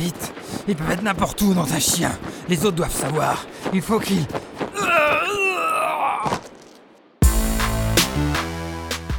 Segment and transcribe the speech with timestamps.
[0.00, 0.32] vite.
[0.66, 2.10] Ils peuvent être n'importe où dans un chien.
[2.48, 3.44] Les autres doivent savoir.
[3.72, 4.26] Il faut qu'ils...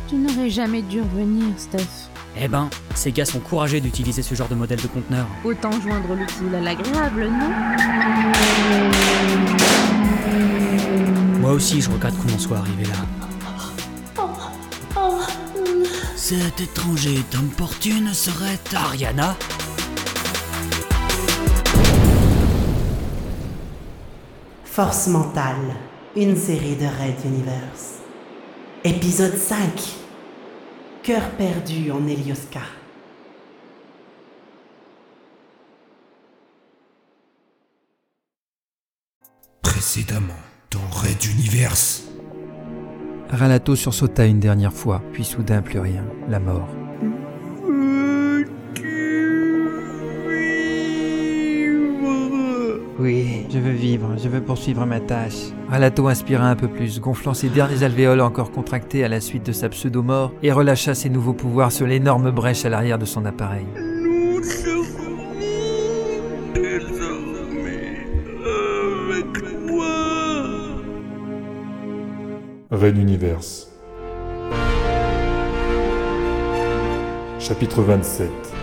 [0.08, 2.10] Tu n'aurais jamais dû revenir, Steph.
[2.38, 5.28] Eh ben, ces gars sont courageux d'utiliser ce genre de modèle de conteneur.
[5.44, 7.50] Autant joindre l'utile à l'agréable, non?
[11.40, 12.96] Moi aussi, je regrette qu'on en soit arrivé là.
[16.16, 19.36] Cet étranger d'importune serait Ariana?
[24.72, 25.76] Force mentale,
[26.16, 28.00] une série de Red Universe.
[28.86, 29.58] Épisode 5.
[31.04, 32.62] Cœur perdu en Elioska.
[39.62, 40.34] Précédemment,
[40.72, 42.04] dans Red Universe.
[43.30, 46.06] Ralato sursauta une dernière fois, puis soudain plus rien.
[46.30, 46.81] La mort.
[53.02, 55.50] Oui, je veux vivre, je veux poursuivre ma tâche.
[55.70, 59.52] Ralato inspira un peu plus, gonflant ses derniers alvéoles encore contractés à la suite de
[59.52, 63.66] sa pseudo-mort, et relâcha ses nouveaux pouvoirs sur l'énorme brèche à l'arrière de son appareil.
[63.76, 65.34] Nous serons
[66.54, 68.06] désormais
[68.46, 69.96] avec moi.
[72.70, 73.72] Red Universe.
[77.40, 78.61] Chapitre 27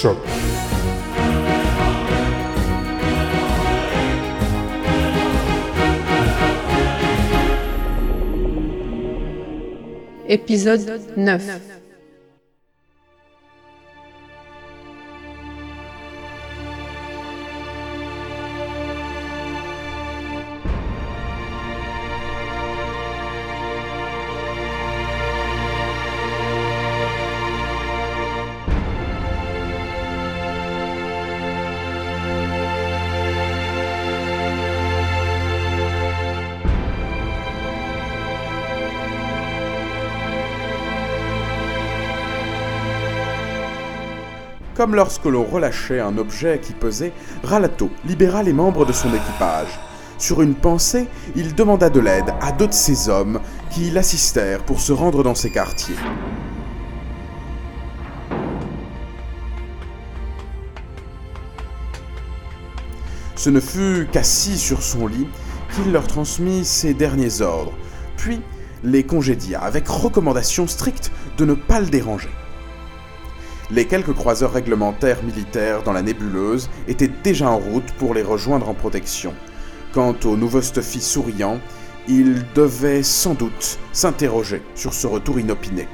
[0.00, 0.16] Choc.
[10.26, 11.79] Épisode 9.
[44.80, 47.12] Comme lorsque l'on relâchait un objet qui pesait,
[47.44, 49.78] Ralato libéra les membres de son équipage.
[50.16, 54.80] Sur une pensée, il demanda de l'aide à deux de ses hommes qui l'assistèrent pour
[54.80, 55.96] se rendre dans ses quartiers.
[63.36, 65.28] Ce ne fut qu'assis sur son lit
[65.74, 67.74] qu'il leur transmit ses derniers ordres,
[68.16, 68.40] puis
[68.82, 72.30] les congédia avec recommandation stricte de ne pas le déranger.
[73.72, 78.68] Les quelques croiseurs réglementaires militaires dans la nébuleuse étaient déjà en route pour les rejoindre
[78.68, 79.32] en protection.
[79.92, 81.60] Quant au nouveau Stuffy souriant,
[82.08, 85.86] il devait sans doute s'interroger sur ce retour inopiné.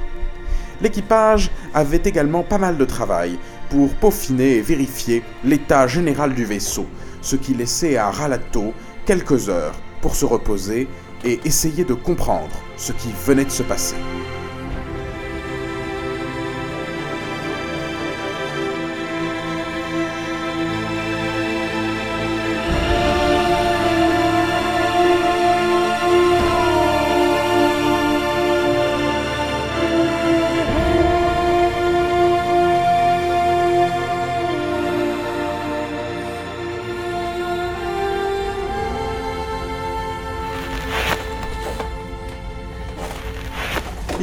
[0.81, 3.37] L'équipage avait également pas mal de travail
[3.69, 6.87] pour peaufiner et vérifier l'état général du vaisseau,
[7.21, 8.73] ce qui laissait à Ralato
[9.05, 10.87] quelques heures pour se reposer
[11.23, 13.95] et essayer de comprendre ce qui venait de se passer.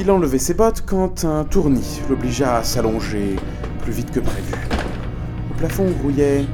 [0.04, 3.36] Il enlevait ses bottes quand un tournis l'obligea à s'allonger
[3.80, 4.52] plus vite que prévu.
[5.50, 6.44] Au plafond grouillaient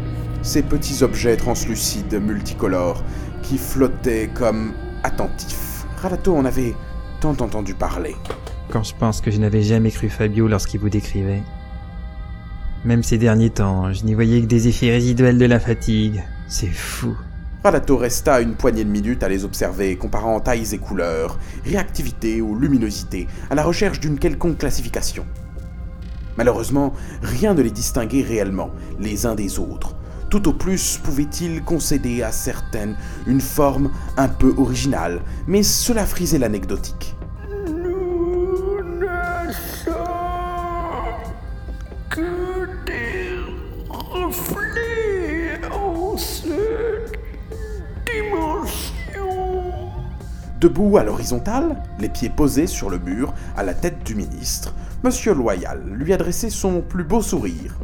[0.41, 3.03] ces petits objets translucides multicolores
[3.43, 4.73] qui flottaient comme
[5.03, 5.85] attentifs.
[6.01, 6.77] Ralato en avait
[7.21, 8.15] tant entendu parler.
[8.69, 11.43] Quand je pense que je n'avais jamais cru Fabio lorsqu'il vous décrivait.
[12.85, 16.23] Même ces derniers temps, je n'y voyais que des effets résiduels de la fatigue.
[16.47, 17.17] C'est fou.
[17.63, 22.59] Ralato resta une poignée de minutes à les observer, comparant tailles et couleurs, réactivité ou
[22.59, 25.27] luminosité, à la recherche d'une quelconque classification.
[26.39, 29.95] Malheureusement, rien ne les distinguait réellement, les uns des autres.
[30.31, 32.97] Tout au plus pouvait-il concéder à certaines
[33.27, 37.15] une forme un peu originale, mais cela frisait l'anecdotique.
[50.61, 55.33] Debout à l'horizontale, les pieds posés sur le mur, à la tête du ministre, Monsieur
[55.33, 57.75] Loyal lui adressait son plus beau sourire.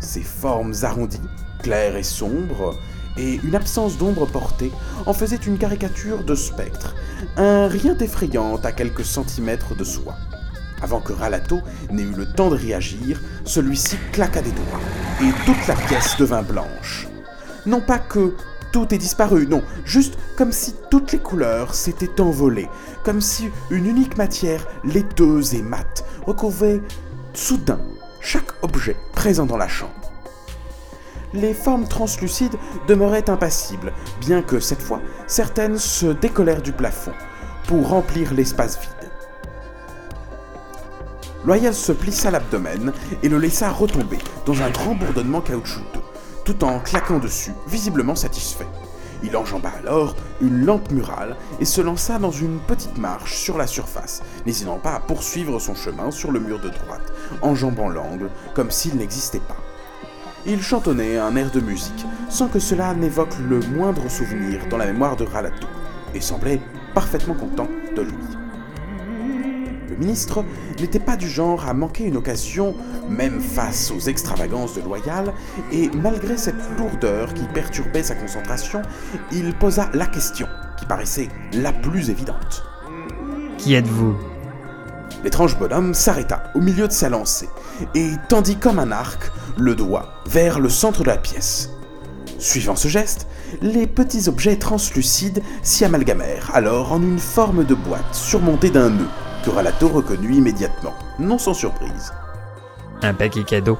[0.00, 1.20] Ses formes arrondies,
[1.62, 2.74] claires et sombres,
[3.18, 4.72] et une absence d'ombre portée
[5.04, 6.94] en faisait une caricature de spectre,
[7.36, 10.14] un rien d'effrayant à quelques centimètres de soi.
[10.80, 11.60] Avant que Ralato
[11.90, 14.80] n'ait eu le temps de réagir, celui-ci claqua des doigts,
[15.20, 17.06] et toute la pièce devint blanche.
[17.66, 18.34] Non pas que
[18.72, 22.68] tout ait disparu, non, juste comme si toutes les couleurs s'étaient envolées,
[23.04, 26.80] comme si une unique matière laiteuse et mate recouvrait
[27.34, 27.80] soudain
[28.20, 29.92] chaque objet présent dans la chambre.
[31.34, 37.12] Les formes translucides demeuraient impassibles, bien que cette fois, certaines se décollèrent du plafond
[37.66, 39.10] pour remplir l'espace vide.
[41.44, 42.92] Loyal se plissa l'abdomen
[43.22, 46.01] et le laissa retomber dans un grand bourdonnement caoutchouteux,
[46.44, 48.66] tout en claquant dessus, visiblement satisfait.
[49.22, 53.66] Il enjamba alors une lampe murale et se lança dans une petite marche sur la
[53.66, 58.70] surface, n'hésitant pas à poursuivre son chemin sur le mur de droite, enjambant l'angle comme
[58.70, 59.56] s'il n'existait pas.
[60.44, 64.86] Il chantonnait un air de musique sans que cela n'évoque le moindre souvenir dans la
[64.86, 65.68] mémoire de Ralato,
[66.14, 66.60] et semblait
[66.94, 68.41] parfaitement content de lui.
[69.92, 70.42] Le ministre
[70.80, 72.74] n'était pas du genre à manquer une occasion,
[73.10, 75.34] même face aux extravagances de Loyal,
[75.70, 78.80] et malgré cette lourdeur qui perturbait sa concentration,
[79.32, 80.48] il posa la question,
[80.78, 82.64] qui paraissait la plus évidente.
[83.58, 84.16] Qui êtes-vous?
[85.24, 87.50] L'étrange bonhomme s'arrêta au milieu de sa lancée,
[87.94, 91.68] et tendit comme un arc le doigt vers le centre de la pièce.
[92.38, 93.26] Suivant ce geste,
[93.60, 99.08] les petits objets translucides s'y amalgamèrent alors en une forme de boîte surmontée d'un nœud,
[99.42, 102.12] que Ralato reconnut immédiatement, non sans surprise.
[103.02, 103.78] Un paquet cadeau.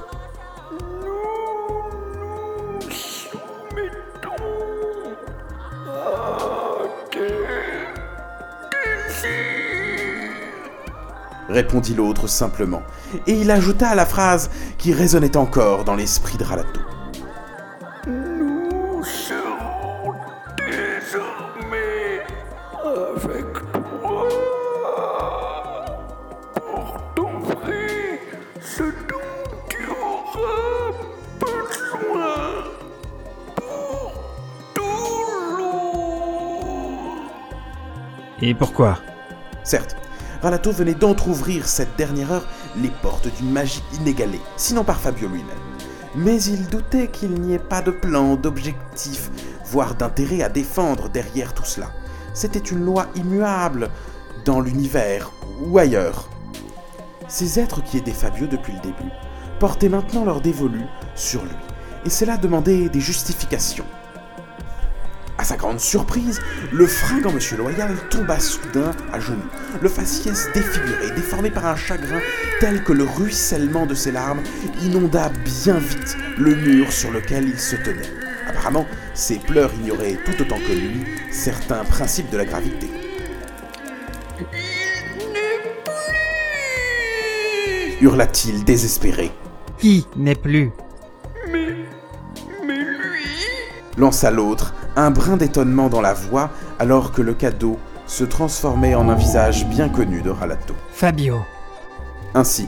[11.49, 12.81] répondit l'autre simplement,
[13.27, 14.49] et il ajouta à la phrase
[14.79, 16.81] qui résonnait encore dans l'esprit de Ralato.
[38.41, 38.99] Et pourquoi
[39.63, 39.95] Certes,
[40.41, 45.47] Ralato venait d'entr'ouvrir cette dernière heure les portes d'une magie inégalée, sinon par Fabio lui-même.
[46.15, 49.31] Mais il doutait qu'il n'y ait pas de plan, d'objectif,
[49.65, 51.91] voire d'intérêt à défendre derrière tout cela.
[52.33, 53.89] C'était une loi immuable
[54.45, 55.31] dans l'univers
[55.61, 56.29] ou ailleurs.
[57.27, 59.11] Ces êtres qui aidaient Fabio depuis le début
[59.59, 60.81] portaient maintenant leur dévolu
[61.15, 61.55] sur lui,
[62.05, 63.85] et cela demandait des justifications.
[65.43, 66.39] À sa grande surprise,
[66.71, 69.43] le fringant Monsieur Loyal tomba soudain à genoux,
[69.81, 72.21] le faciès défiguré, déformé par un chagrin
[72.61, 74.41] tel que le ruissellement de ses larmes
[74.81, 78.09] inonda bien vite le mur sur lequel il se tenait.
[78.47, 82.89] Apparemment, ses pleurs ignoraient tout autant que lui certains principes de la gravité.
[87.99, 89.29] Hurla-t-il désespéré,
[89.77, 90.71] Qui n'est plus?
[93.97, 96.49] Lança l'autre, un brin d'étonnement dans la voix
[96.79, 100.75] alors que le cadeau se transformait en un visage bien connu de Ralato.
[100.91, 101.41] Fabio.
[102.33, 102.67] Ainsi,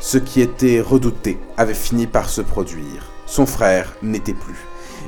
[0.00, 3.10] ce qui était redouté avait fini par se produire.
[3.26, 4.58] Son frère n'était plus.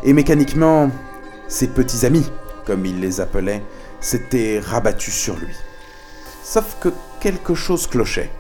[0.03, 0.91] Et mécaniquement,
[1.49, 2.31] ses petits amis,
[2.65, 3.63] comme il les appelait,
[4.01, 5.55] s'étaient rabattus sur lui.
[6.43, 8.31] Sauf que quelque chose clochait.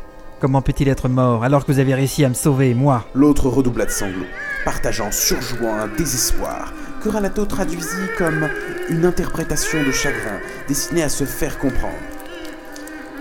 [0.40, 3.04] Comment peut-il être mort alors que vous avez réussi à me sauver, moi?
[3.14, 4.26] L'autre redoubla de sanglots,
[4.64, 6.72] partageant surjouant un désespoir
[7.04, 8.48] que Ralato traduisit comme
[8.88, 11.98] une interprétation de chagrin destinée à se faire comprendre.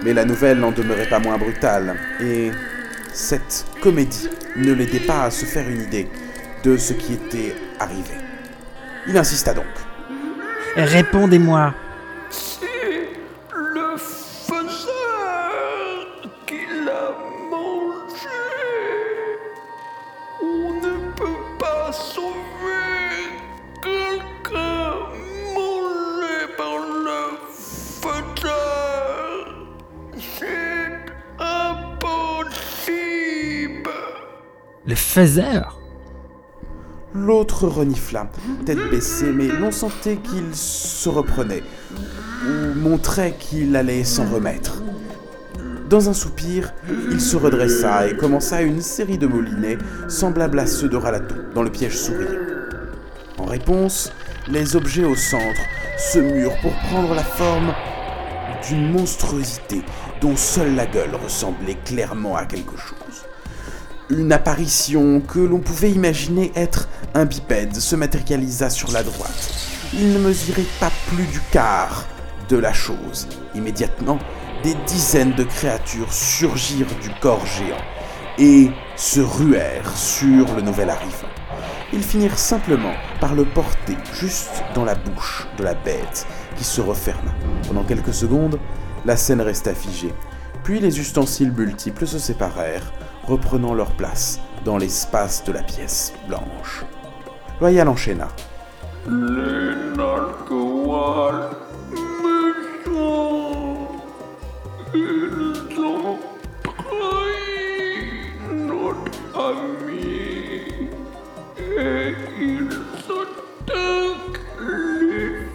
[0.04, 2.52] Mais la nouvelle n'en demeurait pas moins brutale, et
[3.12, 6.08] cette comédie ne l'aidait pas à se faire une idée
[6.64, 8.16] de ce qui était arrivé.
[9.06, 9.66] Il insista donc.
[10.78, 11.74] Répondez-moi.
[34.94, 35.62] Le
[37.16, 38.30] L'autre renifla,
[38.64, 41.64] tête baissée, mais l'on sentait qu'il se reprenait,
[42.46, 44.84] ou montrait qu'il allait s'en remettre.
[45.90, 46.74] Dans un soupir,
[47.10, 51.64] il se redressa et commença une série de moulinets semblables à ceux de Ralato, dans
[51.64, 52.40] le piège sourire.
[53.40, 54.12] En réponse,
[54.48, 55.62] les objets au centre
[55.98, 57.74] se murent pour prendre la forme
[58.68, 59.82] d'une monstruosité
[60.22, 63.26] dont seule la gueule ressemblait clairement à quelque chose.
[64.10, 69.54] Une apparition que l'on pouvait imaginer être un bipède se matérialisa sur la droite.
[69.94, 72.06] Il ne mesurait pas plus du quart
[72.50, 73.30] de la chose.
[73.56, 74.20] Immédiatement,
[74.62, 77.78] des dizaines de créatures surgirent du corps géant
[78.38, 81.30] et se ruèrent sur le nouvel arrivant.
[81.94, 86.82] Ils finirent simplement par le porter juste dans la bouche de la bête qui se
[86.82, 87.32] referma.
[87.68, 88.60] Pendant quelques secondes,
[89.06, 90.14] la scène resta figée.
[90.64, 92.92] Puis les ustensiles multiples se séparèrent,
[93.26, 96.84] reprenant leur place dans l'espace de la pièce blanche.
[97.62, 98.28] Loyal enchaîna.
[99.06, 101.50] Les narcoals
[101.82, 102.54] me
[102.86, 103.88] sont...
[104.94, 106.20] Ils ont
[106.64, 110.90] trahi notre ami.
[111.78, 112.70] Et ils
[113.10, 115.48] attaquent les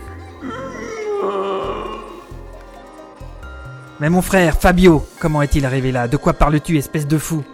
[0.42, 1.98] humains.
[4.00, 6.08] Mais mon frère, Fabio, comment est-il arrivé là?
[6.08, 7.44] De quoi parles-tu, espèce de fou?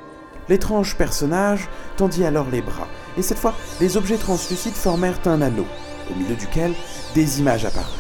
[0.49, 5.67] L'étrange personnage tendit alors les bras, et cette fois, les objets translucides formèrent un anneau,
[6.11, 6.75] au milieu duquel
[7.15, 7.95] des images apparurent.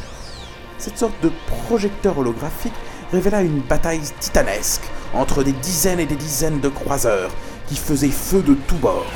[0.76, 1.32] Cette sorte de
[1.66, 2.74] projecteur holographique
[3.12, 4.82] révéla une bataille titanesque
[5.14, 7.30] entre des dizaines et des dizaines de croiseurs
[7.66, 9.06] qui faisaient feu de tous bords.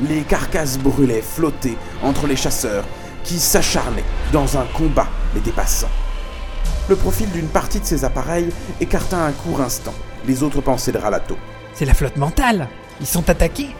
[0.00, 2.84] Les carcasses brûlées flottaient entre les chasseurs
[3.22, 5.90] qui s'acharnaient dans un combat les dépassant.
[6.88, 9.94] Le profil d'une partie de ces appareils écarta un court instant
[10.26, 11.36] les autres pensées de Ralato.
[11.74, 12.68] C'est la flotte mentale.
[13.00, 13.70] Ils sont attaqués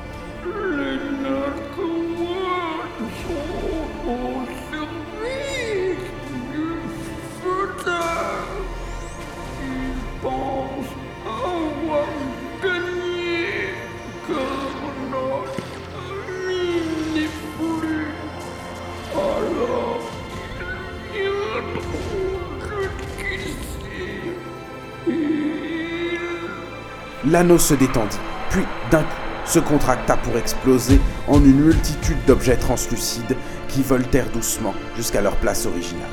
[27.26, 28.18] L'anneau se détendit,
[28.50, 33.36] puis d'un coup se contracta pour exploser en une multitude d'objets translucides
[33.68, 36.08] qui voltèrent doucement jusqu'à leur place originale.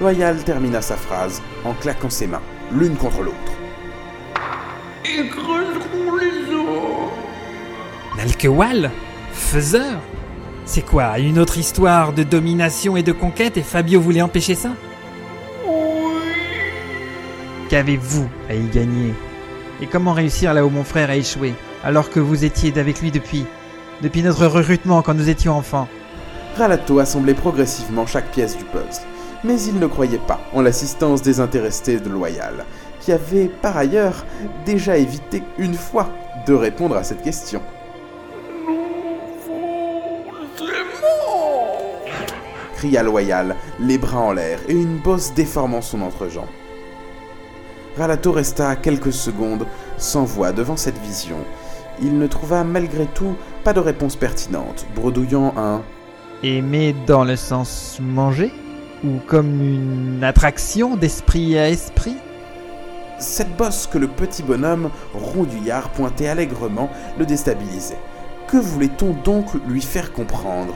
[0.00, 3.36] Loyal termina sa phrase en claquant ses mains, l'une contre l'autre.
[5.04, 7.12] écraseront les autres.
[8.16, 8.90] Nalkewal
[9.32, 10.00] Faiseur
[10.64, 14.70] C'est quoi Une autre histoire de domination et de conquête et Fabio voulait empêcher ça?
[17.68, 19.12] Qu'avez-vous à y gagner?
[19.80, 21.54] Et comment réussir là où mon frère a échoué
[21.84, 23.44] alors que vous étiez avec lui depuis
[24.02, 25.88] depuis notre recrutement quand nous étions enfants
[26.56, 29.02] Ralato assemblait progressivement chaque pièce du puzzle,
[29.44, 32.64] mais il ne croyait pas en l'assistance désintéressée de Loyal,
[33.00, 34.24] qui avait par ailleurs
[34.64, 36.08] déjà évité une fois
[36.46, 37.60] de répondre à cette question.
[42.76, 46.46] cria Loyal, les bras en l'air et une bosse déformant son entrejambe.
[47.96, 51.38] Ralato resta quelques secondes sans voix devant cette vision.
[52.02, 55.82] Il ne trouva malgré tout pas de réponse pertinente, bredouillant un
[56.42, 58.52] Aimer dans le sens manger
[59.02, 62.16] Ou comme une attraction d'esprit à esprit?
[63.18, 67.96] Cette bosse que le petit bonhomme rondouillard pointait allègrement le déstabilisait.
[68.46, 70.74] Que voulait-on donc lui faire comprendre?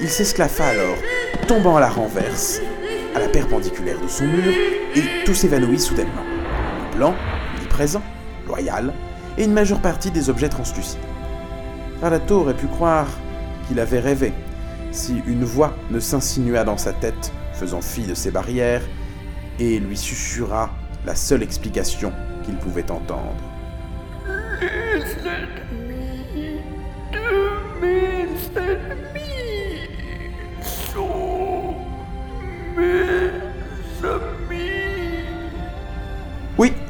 [0.00, 0.96] Il s'esclaffa alors,
[1.46, 2.60] tombant à la renverse,
[3.14, 4.52] à la perpendiculaire de son mur,
[4.94, 6.24] et tout s'évanouit soudainement.
[6.90, 7.14] Le plan,
[7.60, 8.02] il présent,
[8.46, 8.92] loyal,
[9.38, 10.98] et une majeure partie des objets translucides.
[12.00, 13.06] Ralato aurait pu croire
[13.66, 14.32] qu'il avait rêvé,
[14.90, 18.82] si une voix ne s'insinua dans sa tête, faisant fi de ses barrières,
[19.58, 20.70] et lui susurra
[21.06, 22.12] la seule explication
[22.44, 23.51] qu'il pouvait entendre.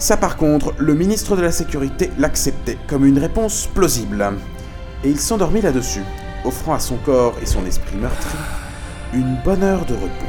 [0.03, 4.33] Ça par contre, le ministre de la Sécurité l'acceptait comme une réponse plausible.
[5.05, 6.03] Et il s'endormit là-dessus,
[6.45, 8.37] offrant à son corps et son esprit meurtri
[9.15, 10.27] une bonne heure de repos.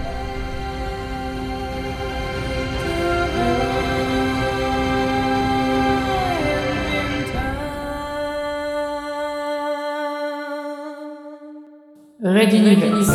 [12.54, 13.10] Universe.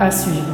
[0.00, 0.53] À suivre.